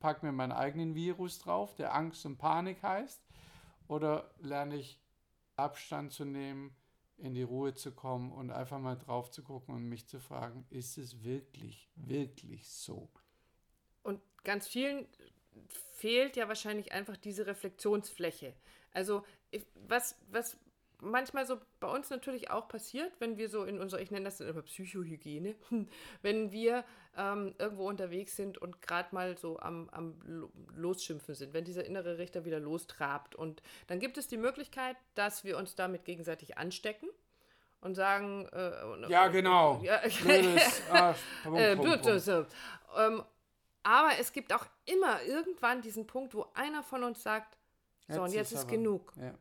packe 0.00 0.26
mir 0.26 0.32
meinen 0.32 0.52
eigenen 0.52 0.94
Virus 0.94 1.38
drauf, 1.38 1.74
der 1.74 1.94
Angst 1.94 2.26
und 2.26 2.36
Panik 2.36 2.82
heißt, 2.82 3.22
oder 3.88 4.30
lerne 4.40 4.76
ich 4.76 5.00
Abstand 5.56 6.12
zu 6.12 6.24
nehmen, 6.24 6.76
in 7.16 7.34
die 7.34 7.42
Ruhe 7.42 7.74
zu 7.74 7.92
kommen 7.92 8.32
und 8.32 8.50
einfach 8.50 8.78
mal 8.78 8.96
drauf 8.96 9.30
zu 9.30 9.42
gucken 9.42 9.74
und 9.74 9.88
mich 9.88 10.08
zu 10.08 10.20
fragen, 10.20 10.66
ist 10.68 10.98
es 10.98 11.22
wirklich, 11.22 11.88
wirklich 11.94 12.68
so? 12.68 13.08
Und 14.02 14.20
ganz 14.42 14.66
vielen 14.66 15.06
fehlt 15.94 16.36
ja 16.36 16.48
wahrscheinlich 16.48 16.92
einfach 16.92 17.16
diese 17.16 17.46
Reflexionsfläche. 17.46 18.54
Also 18.94 19.24
was, 19.86 20.18
was 20.30 20.56
manchmal 21.04 21.46
so 21.46 21.58
bei 21.80 21.88
uns 21.88 22.10
natürlich 22.10 22.50
auch 22.50 22.66
passiert, 22.68 23.12
wenn 23.20 23.36
wir 23.36 23.48
so 23.48 23.64
in 23.64 23.78
unserer, 23.78 24.00
ich 24.00 24.10
nenne 24.10 24.24
das 24.24 24.40
immer 24.40 24.62
Psychohygiene, 24.62 25.54
wenn 26.22 26.50
wir 26.50 26.84
ähm, 27.16 27.54
irgendwo 27.58 27.88
unterwegs 27.88 28.36
sind 28.36 28.58
und 28.58 28.82
gerade 28.82 29.14
mal 29.14 29.36
so 29.36 29.58
am, 29.60 29.88
am 29.90 30.14
Losschimpfen 30.74 31.34
sind, 31.34 31.52
wenn 31.52 31.64
dieser 31.64 31.84
innere 31.84 32.18
Richter 32.18 32.44
wieder 32.44 32.58
lostrabt. 32.58 33.34
Und 33.34 33.62
dann 33.86 34.00
gibt 34.00 34.18
es 34.18 34.26
die 34.26 34.36
Möglichkeit, 34.36 34.96
dass 35.14 35.44
wir 35.44 35.58
uns 35.58 35.74
damit 35.74 36.04
gegenseitig 36.04 36.58
anstecken 36.58 37.08
und 37.80 37.94
sagen, 37.94 38.48
äh, 38.52 39.10
ja, 39.10 39.28
genau. 39.28 39.80
Ja, 39.84 40.00
Blödes, 40.22 40.82
ah, 40.90 41.14
aber 43.82 44.10
es 44.18 44.32
gibt 44.32 44.54
auch 44.54 44.66
immer 44.86 45.22
irgendwann 45.22 45.82
diesen 45.82 46.06
Punkt, 46.06 46.34
wo 46.34 46.46
einer 46.54 46.82
von 46.82 47.04
uns 47.04 47.22
sagt, 47.22 47.58
so, 48.08 48.14
jetzt 48.14 48.18
und 48.18 48.32
jetzt 48.32 48.52
ist, 48.52 48.58
ist 48.60 48.68
genug. 48.68 49.12
Ja 49.16 49.34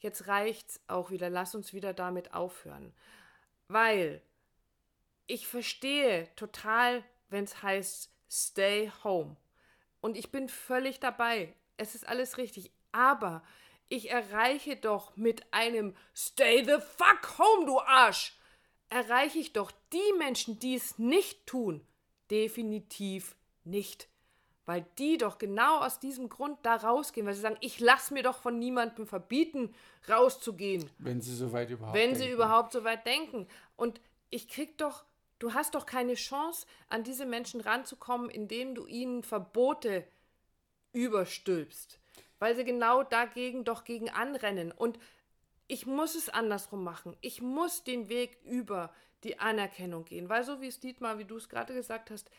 jetzt 0.00 0.28
reicht's 0.28 0.80
auch 0.86 1.10
wieder, 1.10 1.30
lass 1.30 1.54
uns 1.54 1.72
wieder 1.72 1.92
damit 1.92 2.34
aufhören. 2.34 2.92
Weil 3.68 4.22
ich 5.26 5.46
verstehe 5.46 6.28
total, 6.36 7.04
wenn 7.28 7.44
es 7.44 7.62
heißt, 7.62 8.10
stay 8.30 8.90
home. 9.04 9.36
Und 10.00 10.16
ich 10.16 10.30
bin 10.30 10.48
völlig 10.48 11.00
dabei. 11.00 11.54
Es 11.76 11.94
ist 11.94 12.06
alles 12.08 12.38
richtig. 12.38 12.72
Aber 12.92 13.42
ich 13.88 14.10
erreiche 14.10 14.76
doch 14.76 15.16
mit 15.16 15.52
einem 15.52 15.94
Stay 16.14 16.64
the 16.64 16.78
fuck 16.96 17.38
home, 17.38 17.66
du 17.66 17.80
Arsch, 17.80 18.38
erreiche 18.88 19.38
ich 19.38 19.52
doch 19.52 19.70
die 19.92 20.12
Menschen, 20.18 20.58
die 20.58 20.74
es 20.74 20.98
nicht 20.98 21.46
tun, 21.46 21.86
definitiv 22.30 23.36
nicht 23.64 24.08
weil 24.68 24.84
die 24.98 25.16
doch 25.16 25.38
genau 25.38 25.80
aus 25.80 25.98
diesem 25.98 26.28
Grund 26.28 26.58
da 26.62 26.76
rausgehen, 26.76 27.26
weil 27.26 27.32
sie 27.32 27.40
sagen, 27.40 27.56
ich 27.62 27.80
lasse 27.80 28.12
mir 28.12 28.22
doch 28.22 28.36
von 28.36 28.58
niemandem 28.58 29.06
verbieten, 29.06 29.74
rauszugehen. 30.10 30.90
Wenn 30.98 31.22
sie 31.22 31.34
so 31.34 31.54
weit 31.54 31.70
überhaupt 31.70 31.96
Wenn 31.96 32.10
denken. 32.10 32.22
sie 32.22 32.30
überhaupt 32.30 32.72
so 32.72 32.84
weit 32.84 33.06
denken. 33.06 33.48
Und 33.76 33.98
ich 34.28 34.46
krieg 34.46 34.76
doch, 34.76 35.06
du 35.38 35.54
hast 35.54 35.74
doch 35.74 35.86
keine 35.86 36.16
Chance, 36.16 36.66
an 36.88 37.02
diese 37.02 37.24
Menschen 37.24 37.62
ranzukommen, 37.62 38.28
indem 38.28 38.74
du 38.74 38.86
ihnen 38.86 39.22
Verbote 39.22 40.04
überstülpst. 40.92 41.98
Weil 42.38 42.54
sie 42.54 42.64
genau 42.64 43.02
dagegen 43.04 43.64
doch 43.64 43.84
gegen 43.84 44.10
anrennen. 44.10 44.70
Und 44.70 44.98
ich 45.66 45.86
muss 45.86 46.14
es 46.14 46.28
andersrum 46.28 46.84
machen. 46.84 47.16
Ich 47.22 47.40
muss 47.40 47.84
den 47.84 48.10
Weg 48.10 48.36
über 48.44 48.92
die 49.24 49.38
Anerkennung 49.38 50.04
gehen. 50.04 50.28
Weil 50.28 50.44
so 50.44 50.60
wie 50.60 50.66
es 50.66 50.78
Dietmar, 50.78 51.18
wie 51.18 51.24
du 51.24 51.38
es 51.38 51.48
gerade 51.48 51.72
gesagt 51.72 52.10
hast, 52.10 52.30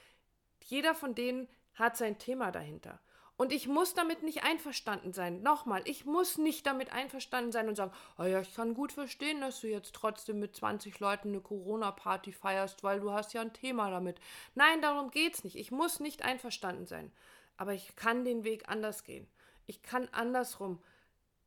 jeder 0.65 0.93
von 0.93 1.15
denen 1.15 1.48
hat 1.79 1.98
sein 1.98 2.19
Thema 2.19 2.51
dahinter. 2.51 3.00
Und 3.39 3.53
ich 3.53 3.69
muss 3.69 3.93
damit 3.93 4.21
nicht 4.21 4.43
einverstanden 4.43 5.13
sein. 5.13 5.41
Nochmal, 5.41 5.81
ich 5.86 6.03
muss 6.03 6.38
nicht 6.38 6.65
damit 6.65 6.91
einverstanden 6.91 7.53
sein 7.53 7.69
und 7.69 7.75
sagen, 7.75 7.93
oh 8.17 8.24
ja, 8.24 8.41
ich 8.41 8.53
kann 8.53 8.74
gut 8.74 8.91
verstehen, 8.91 9.39
dass 9.39 9.62
du 9.62 9.67
jetzt 9.67 9.95
trotzdem 9.95 10.39
mit 10.39 10.57
20 10.57 11.00
Leuten 11.00 11.29
eine 11.29 11.39
Corona-Party 11.39 12.33
feierst, 12.33 12.83
weil 12.83 13.00
du 13.00 13.13
hast 13.13 13.33
ja 13.33 13.39
ein 13.39 13.53
Thema 13.53 13.91
damit. 13.91 14.19
Nein, 14.55 14.81
darum 14.81 15.09
geht's 15.09 15.45
nicht. 15.45 15.55
Ich 15.55 15.71
muss 15.71 16.01
nicht 16.01 16.24
einverstanden 16.24 16.86
sein. 16.86 17.13
Aber 17.55 17.74
ich 17.74 17.95
kann 17.95 18.25
den 18.25 18.43
Weg 18.43 18.67
anders 18.67 19.05
gehen. 19.05 19.25
Ich 19.67 19.81
kann 19.83 20.09
andersrum 20.12 20.83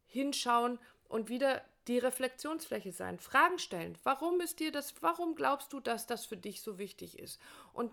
hinschauen 0.06 0.78
und 1.10 1.28
wieder 1.28 1.62
die 1.88 1.98
Reflexionsfläche 1.98 2.92
sein. 2.92 3.18
Fragen 3.18 3.58
stellen. 3.58 3.98
Warum 4.02 4.40
ist 4.40 4.60
dir 4.60 4.72
das, 4.72 4.94
warum 5.02 5.34
glaubst 5.34 5.74
du, 5.74 5.80
dass 5.80 6.06
das 6.06 6.24
für 6.24 6.38
dich 6.38 6.62
so 6.62 6.78
wichtig 6.78 7.18
ist? 7.18 7.38
Und 7.74 7.92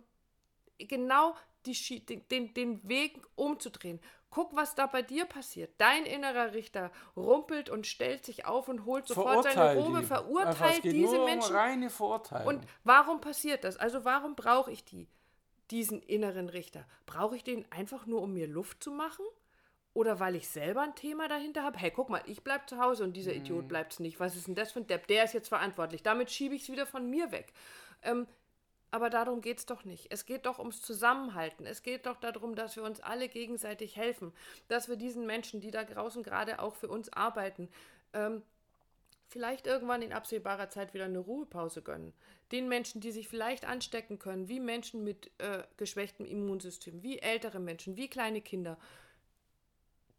genau 0.77 1.36
die, 1.66 2.06
den, 2.06 2.54
den 2.54 2.88
Weg 2.88 3.20
umzudrehen. 3.36 4.00
Guck, 4.32 4.56
was 4.56 4.75
da 4.75 4.86
bei 4.86 5.01
dir 5.01 5.25
passiert. 5.25 5.74
Dein 5.80 6.06
innerer 6.06 6.54
Richter 6.54 6.92
rumpelt 7.16 7.70
und 7.70 7.88
stellt 7.88 8.25
sich 8.25 8.46
auf 8.46 8.68
und 8.68 8.86
holt 8.86 9.08
sofort 9.08 9.44
seine 9.44 9.75
Robe, 9.75 10.04
verurteilt 10.04 10.84
diese 10.84 11.24
Menschen. 11.25 11.51
Um 11.51 11.58
reine 11.58 11.89
Verurteilung. 11.89 12.48
Und 12.48 12.68
warum 12.84 13.22
passiert 13.22 13.63
das? 13.63 13.78
Also 13.78 14.06
warum 14.06 14.36
brauche 14.36 14.72
ich 14.72 14.86
die, 14.86 15.08
diesen 15.72 16.01
inneren 16.04 16.48
Richter? 16.48 16.86
Brauche 17.08 17.36
ich 17.36 17.44
den 17.44 17.70
einfach 17.72 18.06
nur, 18.06 18.22
um 18.22 18.34
mir 18.34 18.48
Luft 18.48 18.84
zu 18.84 18.92
machen? 18.92 19.25
Oder 19.94 20.20
weil 20.20 20.36
ich 20.36 20.48
selber 20.48 20.82
ein 20.82 20.94
Thema 20.94 21.28
dahinter 21.28 21.63
habe? 21.63 21.80
Hey, 21.80 21.89
guck 21.89 22.10
mal, 22.10 22.22
ich 22.28 22.44
bleibe 22.44 22.68
zu 22.68 22.78
Hause 22.78 23.04
und 23.04 23.18
dieser 23.18 23.34
Idiot 23.34 23.63
mhm. 23.63 23.68
bleibt 23.68 24.00
nicht. 24.00 24.20
Was 24.20 24.36
ist 24.36 24.48
denn 24.48 24.54
das 24.54 24.72
für 24.72 24.80
ein 24.80 24.88
Depp? 24.88 25.08
Der 25.08 25.24
ist 25.24 25.34
jetzt 25.34 25.50
verantwortlich. 25.50 26.04
Damit 26.04 26.30
schiebe 26.30 26.54
ich 26.54 26.62
es 26.62 26.70
wieder 26.72 26.86
von 26.86 27.10
mir 27.10 27.32
weg. 27.32 27.51
Ähm, 28.04 28.28
aber 28.91 29.10
darum 29.10 29.41
geht 29.41 29.60
es 29.60 29.65
doch 29.65 29.86
nicht. 29.86 30.08
Es 30.10 30.25
geht 30.25 30.46
doch 30.46 30.60
ums 30.60 30.81
Zusammenhalten. 30.81 31.65
Es 31.65 31.84
geht 31.84 32.05
doch 32.05 32.17
darum, 32.17 32.55
dass 32.55 32.75
wir 32.75 32.84
uns 32.84 33.00
alle 33.00 33.29
gegenseitig 33.29 33.96
helfen. 33.96 34.34
Dass 34.67 34.89
wir 34.89 34.96
diesen 34.96 35.25
Menschen, 35.25 35.62
die 35.62 35.72
da 35.72 35.84
draußen 35.84 36.24
gerade 36.24 36.60
auch 36.60 36.75
für 36.75 36.88
uns 36.88 37.12
arbeiten, 37.13 37.69
ähm, 38.13 38.41
vielleicht 39.27 39.67
irgendwann 39.67 40.01
in 40.01 40.12
absehbarer 40.12 40.69
Zeit 40.69 40.93
wieder 40.93 41.05
eine 41.05 41.19
Ruhepause 41.19 41.84
gönnen. 41.84 42.13
Den 42.51 42.67
Menschen, 42.67 43.00
die 43.00 43.12
sich 43.12 43.27
vielleicht 43.27 43.65
anstecken 43.65 44.17
können, 44.17 44.50
wie 44.50 44.60
Menschen 44.60 45.03
mit 45.03 45.29
äh, 45.38 45.63
geschwächtem 45.77 46.25
Immunsystem, 46.25 47.03
wie 47.03 47.19
ältere 47.19 47.60
Menschen, 47.60 47.96
wie 47.96 48.10
kleine 48.10 48.41
Kinder, 48.41 48.77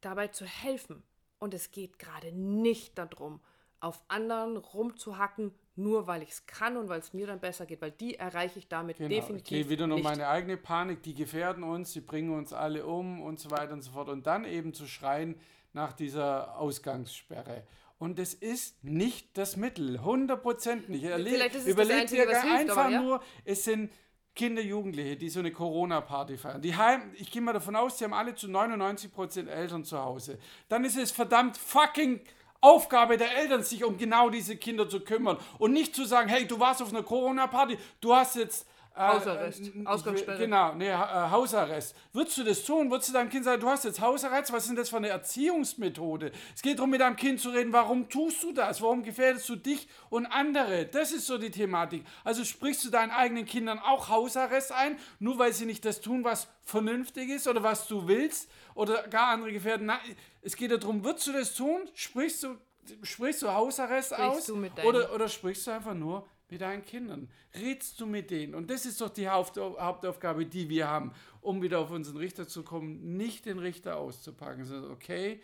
dabei 0.00 0.28
zu 0.28 0.44
helfen. 0.44 1.02
Und 1.40 1.54
es 1.54 1.72
geht 1.72 1.98
gerade 1.98 2.30
nicht 2.30 2.98
darum, 2.98 3.40
auf 3.80 4.00
anderen 4.08 4.56
rumzuhacken, 4.56 5.54
nur 5.82 6.06
weil 6.06 6.22
ich 6.22 6.30
es 6.30 6.46
kann 6.46 6.76
und 6.76 6.88
weil 6.88 7.00
es 7.00 7.12
mir 7.12 7.26
dann 7.26 7.40
besser 7.40 7.66
geht, 7.66 7.80
weil 7.80 7.90
die 7.90 8.16
erreiche 8.16 8.58
ich 8.58 8.68
damit 8.68 8.99
genau. 8.99 9.08
definitiv. 9.08 9.44
Ich 9.44 9.62
gehe 9.62 9.68
wieder 9.68 9.87
nur 9.87 10.00
meine 10.00 10.28
eigene 10.28 10.56
Panik, 10.56 11.02
die 11.02 11.14
gefährden 11.14 11.62
uns, 11.62 11.92
die 11.92 12.00
bringen 12.00 12.32
uns 12.32 12.52
alle 12.52 12.87
um 12.87 13.20
und 13.22 13.40
so 13.40 13.50
weiter 13.50 13.72
und 13.72 13.82
so 13.82 13.92
fort. 13.92 14.08
Und 14.08 14.26
dann 14.26 14.44
eben 14.44 14.72
zu 14.75 14.87
schreien 14.87 15.37
nach 15.72 15.92
dieser 15.92 16.58
Ausgangssperre. 16.58 17.64
Und 17.99 18.18
es 18.18 18.32
ist 18.32 18.82
nicht 18.82 19.37
das 19.37 19.56
Mittel, 19.56 19.99
100% 19.99 20.88
nicht. 20.88 21.04
Es 21.04 21.66
Überlegt 21.66 22.10
dir 22.10 22.28
einfach 22.28 22.76
aber, 22.76 22.90
ja? 22.90 23.02
nur, 23.02 23.22
es 23.44 23.64
sind 23.64 23.92
Kinder, 24.34 24.62
Jugendliche, 24.62 25.16
die 25.16 25.28
so 25.28 25.40
eine 25.40 25.52
Corona-Party 25.52 26.38
feiern. 26.38 26.62
Die 26.62 26.75
heim, 26.75 27.12
ich 27.14 27.30
gehe 27.30 27.42
mal 27.42 27.52
davon 27.52 27.76
aus, 27.76 27.99
die 27.99 28.04
haben 28.04 28.14
alle 28.14 28.34
zu 28.34 28.46
99% 28.46 29.49
Eltern 29.49 29.84
zu 29.84 29.99
Hause. 29.99 30.38
Dann 30.68 30.84
ist 30.84 30.96
es 30.96 31.10
verdammt 31.10 31.58
fucking 31.58 32.20
Aufgabe 32.60 33.16
der 33.16 33.36
Eltern, 33.36 33.62
sich 33.62 33.84
um 33.84 33.96
genau 33.96 34.28
diese 34.30 34.56
Kinder 34.56 34.88
zu 34.88 35.00
kümmern 35.00 35.38
und 35.58 35.72
nicht 35.72 35.94
zu 35.94 36.04
sagen, 36.04 36.28
hey, 36.28 36.46
du 36.46 36.60
warst 36.60 36.82
auf 36.82 36.90
einer 36.90 37.02
Corona-Party, 37.02 37.78
du 38.00 38.14
hast 38.14 38.36
jetzt 38.36 38.66
Hausarrest, 38.97 39.66
äh, 39.66 39.87
Ausgangssperre. 39.87 40.38
Genau, 40.38 40.75
nee, 40.75 40.88
äh, 40.88 40.94
Hausarrest. 40.94 41.94
Würdest 42.12 42.37
du 42.38 42.44
das 42.44 42.64
tun? 42.64 42.90
Würdest 42.90 43.09
du 43.09 43.12
deinem 43.12 43.30
Kind 43.30 43.44
sagen, 43.44 43.61
du 43.61 43.68
hast 43.68 43.85
jetzt 43.85 44.00
Hausarrest? 44.00 44.52
Was 44.52 44.64
ist 44.64 44.68
denn 44.68 44.76
das 44.76 44.90
für 44.90 44.97
eine 44.97 45.09
Erziehungsmethode? 45.09 46.32
Es 46.54 46.62
geht 46.62 46.78
darum, 46.78 46.90
mit 46.90 47.00
deinem 47.00 47.16
Kind 47.16 47.40
zu 47.40 47.50
reden, 47.50 47.73
warum 47.73 48.09
tust 48.09 48.42
du 48.42 48.52
das? 48.52 48.82
Warum 48.82 49.02
gefährdest 49.02 49.49
du 49.49 49.56
dich 49.56 49.88
und 50.11 50.26
andere? 50.26 50.87
Das 50.87 51.12
ist 51.12 51.26
so 51.26 51.38
die 51.38 51.50
Thematik. 51.50 52.04
Also 52.25 52.44
sprichst 52.44 52.85
du 52.85 52.90
deinen 52.90 53.11
eigenen 53.11 53.47
Kindern 53.47 53.78
auch 53.78 54.09
Hausarrest 54.09 54.73
ein, 54.73 54.99
nur 55.18 55.38
weil 55.38 55.52
sie 55.52 55.66
nicht 55.66 55.85
das 55.85 56.00
tun, 56.00 56.25
was 56.25 56.49
vernünftig 56.64 57.30
ist 57.30 57.49
oder 57.49 57.62
was 57.62 57.87
du 57.87 58.06
willst 58.09 58.50
oder 58.75 59.06
gar 59.09 59.28
andere 59.28 59.52
gefährden? 59.52 59.87
Nein, 59.87 59.99
es 60.42 60.56
geht 60.56 60.73
darum, 60.73 61.04
würdest 61.04 61.26
du 61.26 61.32
das 61.32 61.54
tun? 61.54 61.88
Sprichst 61.94 62.42
du, 62.42 62.56
sprichst 63.02 63.42
du 63.42 63.52
Hausarrest 63.52 64.12
sprichst 64.12 64.23
aus? 64.23 64.47
Du 64.47 64.66
oder, 64.82 65.14
oder 65.14 65.28
sprichst 65.28 65.66
du 65.66 65.70
einfach 65.70 65.94
nur 65.94 66.26
mit 66.50 66.61
deinen 66.61 66.85
Kindern? 66.85 67.28
Redst 67.54 68.00
du 68.00 68.07
mit 68.07 68.30
denen? 68.30 68.54
Und 68.54 68.71
das 68.71 68.87
ist 68.87 69.00
doch 69.00 69.11
die 69.11 69.28
Hauptaufgabe, 69.28 70.47
die 70.47 70.69
wir 70.69 70.88
haben, 70.88 71.12
um 71.40 71.62
wieder 71.62 71.78
auf 71.78 71.90
unseren 71.90 72.16
Richter 72.16 72.47
zu 72.47 72.62
kommen, 72.62 73.16
nicht 73.16 73.47
den 73.47 73.59
Richter 73.59 73.97
auszupacken, 73.97 74.64
sondern 74.64 74.90
okay, 74.90 75.40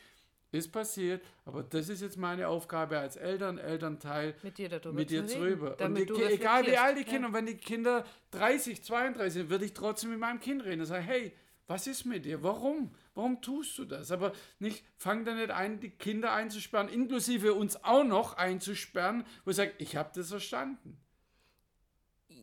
ist 0.53 0.73
passiert, 0.73 1.23
aber 1.45 1.63
das 1.63 1.89
ist 1.89 2.03
jetzt 2.03 2.17
meine 2.17 2.49
Aufgabe 2.49 2.99
als 2.99 3.17
Eltern, 3.17 3.59
Elternteil, 3.59 4.35
mit 4.43 4.59
dir, 4.59 4.69
darüber 4.69 4.93
mit 4.93 5.11
dir 5.11 5.27
zu 5.27 5.41
rüber. 5.41 5.77
Und 5.81 5.97
die, 5.97 6.23
egal 6.23 6.67
wie 6.67 6.77
alt 6.77 6.99
die 6.99 7.05
Kinder, 7.05 7.23
ja. 7.23 7.27
und 7.27 7.35
wenn 7.35 7.47
die 7.47 7.57
Kinder 7.57 8.05
30, 8.31 8.83
32 8.83 9.33
sind, 9.33 9.51
würde 9.51 9.65
ich 9.65 9.75
trotzdem 9.75 10.11
mit 10.11 10.21
meinem 10.21 10.41
Kind 10.41 10.65
reden 10.65 10.81
und 10.81 10.87
sagen, 10.87 11.05
hey, 11.05 11.33
was 11.67 11.87
ist 11.87 12.05
mit 12.05 12.25
dir? 12.25 12.43
Warum? 12.43 12.95
Warum 13.15 13.41
tust 13.41 13.77
du 13.79 13.85
das? 13.85 14.11
Aber 14.11 14.33
nicht, 14.59 14.85
fang 14.97 15.25
da 15.25 15.35
nicht 15.35 15.51
ein, 15.51 15.81
die 15.81 15.91
Kinder 15.91 16.33
einzusperren, 16.33 16.89
inklusive 16.89 17.55
uns 17.55 17.83
auch 17.83 18.05
noch 18.05 18.37
einzusperren, 18.37 19.25
wo 19.45 19.51
ich 19.51 19.57
sage, 19.57 19.73
ich 19.79 19.97
habe 19.97 20.11
das 20.15 20.29
verstanden. 20.29 21.01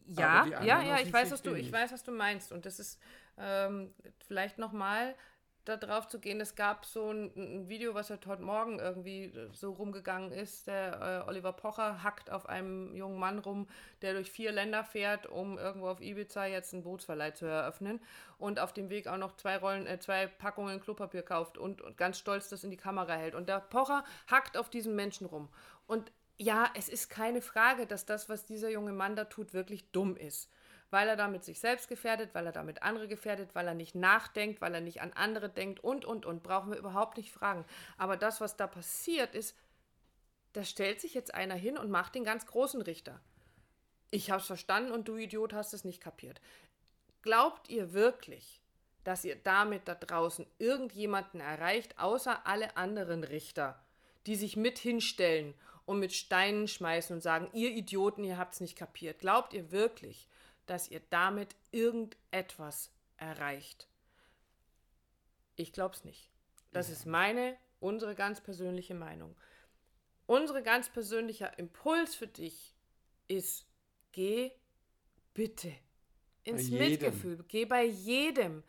Ja, 0.06 0.46
ja, 0.46 0.82
ja, 0.82 1.00
ich 1.00 1.14
weiß, 1.14 1.32
was 1.32 1.42
du, 1.42 1.56
ich 1.56 1.72
weiß, 1.72 1.92
was 1.92 2.04
du 2.04 2.12
meinst. 2.12 2.52
Und 2.52 2.66
das 2.66 2.80
ist 2.80 3.00
ähm, 3.38 3.94
vielleicht 4.28 4.58
nochmal 4.58 5.16
da 5.66 5.78
drauf 5.78 6.08
zu 6.08 6.20
gehen. 6.20 6.42
Es 6.42 6.56
gab 6.56 6.86
so 6.86 7.12
ein, 7.12 7.32
ein, 7.36 7.70
Video, 7.70 7.94
was 7.94 8.10
halt 8.10 8.26
heute 8.26 8.42
Morgen 8.42 8.80
irgendwie 8.80 9.32
so 9.54 9.72
rumgegangen 9.72 10.32
ist. 10.32 10.68
Der 10.68 11.24
äh, 11.26 11.30
Oliver 11.30 11.54
Pocher 11.54 12.04
hackt 12.04 12.30
auf 12.30 12.48
einem 12.48 12.96
jungen 12.96 13.18
Mann 13.18 13.40
rum, 13.40 13.68
der 14.02 14.14
durch 14.14 14.30
vier 14.30 14.52
Länder 14.52 14.84
fährt, 14.84 15.26
um 15.26 15.58
irgendwo 15.58 15.88
auf 15.88 16.02
Ibiza 16.02 16.46
jetzt 16.46 16.74
einen 16.74 16.84
Bootsverleih 16.84 17.32
zu 17.32 17.46
eröffnen 17.46 18.02
und 18.38 18.60
auf 18.60 18.74
dem 18.74 18.90
Weg 18.90 19.08
auch 19.08 19.18
noch 19.18 19.36
zwei 19.38 19.58
Rollen, 19.58 19.88
äh, 19.88 20.00
zwei 20.00 20.28
Packungen 20.28 20.82
Klopapier 20.82 21.24
kauft 21.24 21.58
und, 21.58 21.82
und 21.82 21.98
ganz 21.98 22.20
stolz 22.20 22.50
das 22.50 22.64
in 22.64 22.72
die 22.72 22.78
Kamera 22.78 23.14
hält. 23.14 23.36
Und 23.36 23.48
der 23.48 23.60
Pocher 23.60 24.04
hackt 24.30 24.58
auf 24.58 24.70
diesen 24.70 24.96
Menschen 24.96 25.26
rum. 25.26 25.50
Und 25.88 26.12
ja, 26.38 26.70
es 26.76 26.90
ist 26.90 27.10
keine 27.10 27.42
Frage, 27.42 27.86
dass 27.86 28.06
das, 28.06 28.28
was 28.28 28.46
dieser 28.46 28.70
junge 28.70 28.92
Mann 28.92 29.16
da 29.16 29.26
tut, 29.26 29.54
wirklich 29.54 29.92
dumm 29.92 30.18
ist 30.18 30.50
weil 30.94 31.10
er 31.10 31.16
damit 31.16 31.44
sich 31.44 31.60
selbst 31.60 31.90
gefährdet, 31.90 32.30
weil 32.34 32.46
er 32.46 32.52
damit 32.52 32.84
andere 32.84 33.08
gefährdet, 33.08 33.56
weil 33.56 33.68
er 33.68 33.74
nicht 33.74 33.96
nachdenkt, 33.96 34.62
weil 34.62 34.76
er 34.76 34.80
nicht 34.80 35.02
an 35.02 35.12
andere 35.14 35.50
denkt 35.50 35.84
und, 35.84 36.06
und, 36.06 36.24
und. 36.24 36.44
Brauchen 36.44 36.72
wir 36.72 36.78
überhaupt 36.78 37.18
nicht 37.18 37.32
fragen. 37.32 37.66
Aber 37.98 38.16
das, 38.16 38.42
was 38.42 38.58
da 38.58 38.68
passiert 38.68 39.34
ist, 39.34 39.58
da 40.54 40.64
stellt 40.64 41.02
sich 41.02 41.16
jetzt 41.16 41.34
einer 41.34 41.56
hin 41.56 41.80
und 41.80 41.90
macht 41.90 42.14
den 42.14 42.24
ganz 42.24 42.46
großen 42.46 42.80
Richter. 42.84 43.20
Ich 44.12 44.30
hab's 44.30 44.46
verstanden 44.46 44.92
und 44.92 45.08
du 45.08 45.18
Idiot 45.18 45.52
hast 45.52 45.74
es 45.74 45.84
nicht 45.84 46.00
kapiert. 46.00 46.40
Glaubt 47.24 47.70
ihr 47.70 47.94
wirklich, 47.94 48.62
dass 49.04 49.26
ihr 49.26 49.36
damit 49.36 49.88
da 49.88 49.96
draußen 49.96 50.46
irgendjemanden 50.60 51.40
erreicht, 51.42 51.98
außer 51.98 52.46
alle 52.46 52.78
anderen 52.78 53.24
Richter, 53.24 53.84
die 54.28 54.36
sich 54.36 54.58
mit 54.58 54.78
hinstellen 54.78 55.56
und 55.88 55.98
mit 55.98 56.14
Steinen 56.14 56.68
schmeißen 56.68 57.16
und 57.16 57.22
sagen, 57.22 57.50
ihr 57.54 57.72
Idioten, 57.72 58.24
ihr 58.24 58.38
habt's 58.38 58.62
nicht 58.62 58.78
kapiert. 58.78 59.18
Glaubt 59.18 59.54
ihr 59.54 59.72
wirklich, 59.72 60.28
dass 60.66 60.90
ihr 60.90 61.02
damit 61.10 61.56
irgendetwas 61.72 62.92
erreicht. 63.18 63.88
Ich 65.56 65.74
glaube 65.74 65.96
es 65.96 66.04
nicht. 66.04 66.30
Das 66.72 66.90
ist 66.90 67.06
meine, 67.06 67.58
unsere 67.80 68.16
ganz 68.16 68.42
persönliche 68.42 68.96
Meinung. 68.96 69.36
Unsere 70.26 70.64
ganz 70.64 70.90
persönlicher 70.90 71.58
Impuls 71.60 72.16
für 72.16 72.28
dich 72.28 72.74
ist, 73.28 73.66
geh 74.12 74.52
bitte 75.34 75.72
ins 76.44 76.70
Mitgefühl, 76.70 77.44
geh 77.48 77.66
bei 77.66 77.84
jedem 77.84 78.64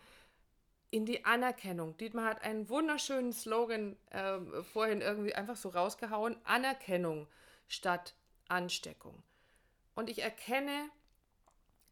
in 0.91 1.07
die 1.07 1.25
Anerkennung. 1.25 1.97
Dietmar 1.97 2.27
hat 2.27 2.43
einen 2.43 2.69
wunderschönen 2.69 3.33
Slogan 3.33 3.97
äh, 4.11 4.39
vorhin 4.63 5.01
irgendwie 5.01 5.35
einfach 5.35 5.57
so 5.57 5.71
rausgehauen, 5.71 6.37
Anerkennung 6.45 7.27
statt 7.67 8.15
Ansteckung. 8.49 9.23
Und 9.95 10.09
ich 10.09 10.23
erkenne 10.23 10.89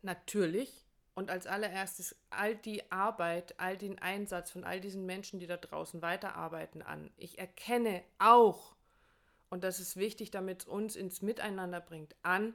natürlich 0.02 0.84
und 1.14 1.30
als 1.30 1.46
allererstes 1.46 2.16
all 2.30 2.56
die 2.56 2.90
Arbeit, 2.90 3.58
all 3.58 3.76
den 3.76 3.98
Einsatz 3.98 4.50
von 4.50 4.64
all 4.64 4.80
diesen 4.80 5.04
Menschen, 5.04 5.40
die 5.40 5.46
da 5.46 5.56
draußen 5.56 6.00
weiterarbeiten, 6.02 6.82
an. 6.82 7.10
Ich 7.16 7.38
erkenne 7.38 8.02
auch, 8.18 8.74
und 9.50 9.64
das 9.64 9.80
ist 9.80 9.96
wichtig, 9.96 10.30
damit 10.30 10.62
es 10.62 10.68
uns 10.68 10.96
ins 10.96 11.20
Miteinander 11.20 11.80
bringt, 11.80 12.16
an, 12.22 12.54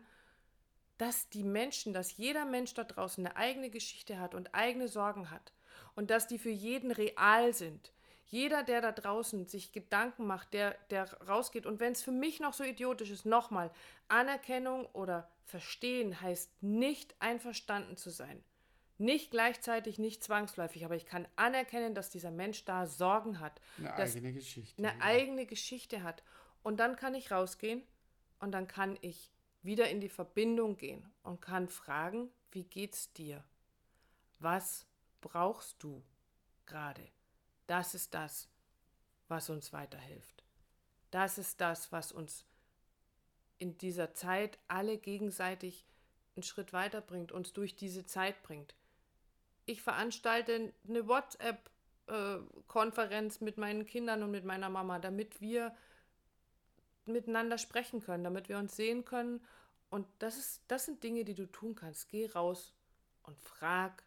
dass 0.98 1.30
die 1.30 1.44
Menschen, 1.44 1.94
dass 1.94 2.18
jeder 2.18 2.46
Mensch 2.46 2.74
da 2.74 2.84
draußen 2.84 3.26
eine 3.26 3.36
eigene 3.36 3.70
Geschichte 3.70 4.20
hat 4.20 4.34
und 4.34 4.56
eigene 4.56 4.88
Sorgen 4.88 5.30
hat 5.30 5.54
und 5.96 6.10
dass 6.10 6.28
die 6.28 6.40
für 6.40 6.50
jeden 6.50 6.92
real 6.92 7.54
sind. 7.54 7.94
Jeder, 8.30 8.64
der 8.64 8.82
da 8.82 8.92
draußen 8.92 9.48
sich 9.48 9.72
Gedanken 9.72 10.28
macht, 10.28 10.54
der, 10.54 10.76
der 10.90 11.12
rausgeht, 11.24 11.66
und 11.66 11.80
wenn 11.80 11.94
es 11.94 12.04
für 12.04 12.12
mich 12.12 12.40
noch 12.40 12.54
so 12.54 12.64
idiotisch 12.64 13.10
ist, 13.10 13.26
nochmal, 13.26 13.72
Anerkennung 14.10 14.86
oder 14.88 15.30
Verstehen 15.46 16.20
heißt 16.20 16.62
nicht 16.62 17.16
einverstanden 17.20 17.96
zu 17.96 18.10
sein. 18.10 18.44
Nicht 18.98 19.32
gleichzeitig, 19.32 19.98
nicht 19.98 20.24
zwangsläufig, 20.24 20.84
aber 20.84 20.96
ich 20.96 21.06
kann 21.06 21.26
anerkennen, 21.38 21.96
dass 21.96 22.10
dieser 22.10 22.32
Mensch 22.32 22.66
da 22.66 22.86
Sorgen 22.86 23.40
hat. 23.40 23.62
Eine 23.78 23.94
eigene 23.96 24.34
Geschichte. 24.34 24.78
Eine 24.78 24.98
ja. 24.98 25.06
eigene 25.06 25.46
Geschichte 25.46 26.04
hat. 26.04 26.24
Und 26.64 26.78
dann 26.82 26.98
kann 26.98 27.16
ich 27.16 27.32
rausgehen 27.32 27.82
und 28.40 28.52
dann 28.52 28.68
kann 28.68 28.98
ich 29.02 29.32
wieder 29.62 29.90
in 29.90 30.02
die 30.02 30.10
Verbindung 30.10 30.76
gehen 30.76 31.10
und 31.24 31.42
kann 31.42 31.70
fragen, 31.70 32.30
wie 32.52 32.64
geht's 32.64 33.14
dir? 33.14 33.44
Was 34.40 34.86
brauchst 35.22 35.82
du 35.82 36.04
gerade? 36.66 37.08
Das 37.68 37.94
ist 37.94 38.14
das, 38.14 38.50
was 39.28 39.50
uns 39.50 39.74
weiterhilft. 39.74 40.44
Das 41.12 41.38
ist 41.38 41.62
das, 41.62 41.92
was 41.92 42.12
uns 42.12 42.46
in 43.60 43.78
dieser 43.78 44.14
Zeit 44.14 44.58
alle 44.68 44.98
gegenseitig 44.98 45.86
einen 46.36 46.44
Schritt 46.44 46.74
weiterbringt, 46.74 47.32
uns 47.32 47.54
durch 47.54 47.76
diese 47.76 48.06
Zeit 48.06 48.44
bringt. 48.44 48.76
Ich 49.66 49.82
veranstalte 49.82 50.74
eine 50.88 51.08
WhatsApp-Konferenz 51.08 53.42
mit 53.42 53.58
meinen 53.58 53.86
Kindern 53.86 54.22
und 54.24 54.32
mit 54.32 54.46
meiner 54.46 54.70
Mama, 54.70 55.00
damit 55.00 55.42
wir 55.42 55.76
miteinander 57.06 57.58
sprechen 57.58 58.02
können, 58.02 58.24
damit 58.24 58.48
wir 58.50 58.60
uns 58.60 58.76
sehen 58.76 59.06
können. 59.06 59.44
Und 59.90 60.06
das, 60.20 60.38
ist, 60.38 60.62
das 60.68 60.86
sind 60.86 61.02
Dinge, 61.04 61.26
die 61.26 61.36
du 61.36 61.48
tun 61.48 61.74
kannst. 61.76 62.10
Geh 62.10 62.28
raus 62.28 62.74
und 63.24 63.42
frag, 63.42 64.04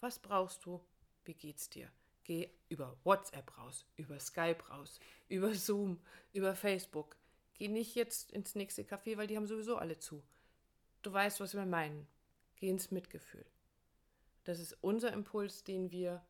was 0.00 0.18
brauchst 0.18 0.64
du? 0.64 0.80
Wie 1.24 1.34
geht's 1.34 1.70
dir? 1.70 1.88
Geh 2.24 2.50
über 2.68 2.96
WhatsApp 3.04 3.56
raus, 3.58 3.84
über 3.96 4.18
Skype 4.20 4.62
raus, 4.70 5.00
über 5.28 5.54
Zoom, 5.54 5.98
über 6.32 6.54
Facebook. 6.54 7.16
Geh 7.54 7.68
nicht 7.68 7.94
jetzt 7.94 8.30
ins 8.32 8.54
nächste 8.54 8.82
Café, 8.82 9.16
weil 9.16 9.26
die 9.26 9.36
haben 9.36 9.46
sowieso 9.46 9.76
alle 9.76 9.98
zu. 9.98 10.22
Du 11.02 11.12
weißt, 11.12 11.40
was 11.40 11.54
wir 11.54 11.66
meinen. 11.66 12.06
Geh 12.56 12.68
ins 12.68 12.90
Mitgefühl. 12.90 13.44
Das 14.44 14.60
ist 14.60 14.76
unser 14.80 15.12
Impuls, 15.12 15.64
den 15.64 15.90
wir 15.90 16.24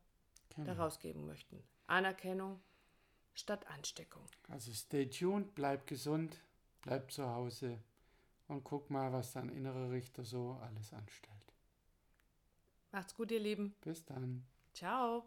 Genau. 0.55 0.67
daraus 0.67 0.99
geben 0.99 1.25
möchten. 1.25 1.63
Anerkennung 1.87 2.61
statt 3.33 3.65
Ansteckung. 3.67 4.23
Also 4.49 4.71
stay 4.71 5.09
tuned, 5.09 5.55
bleib 5.55 5.87
gesund, 5.87 6.39
bleib 6.81 7.11
zu 7.11 7.27
Hause 7.27 7.79
und 8.47 8.63
guck 8.63 8.89
mal, 8.91 9.11
was 9.11 9.33
dein 9.33 9.49
innerer 9.49 9.89
Richter 9.89 10.23
so 10.23 10.59
alles 10.61 10.93
anstellt. 10.93 11.33
Macht's 12.91 13.15
gut, 13.15 13.31
ihr 13.31 13.39
Lieben. 13.39 13.73
Bis 13.81 14.05
dann. 14.05 14.45
Ciao. 14.73 15.25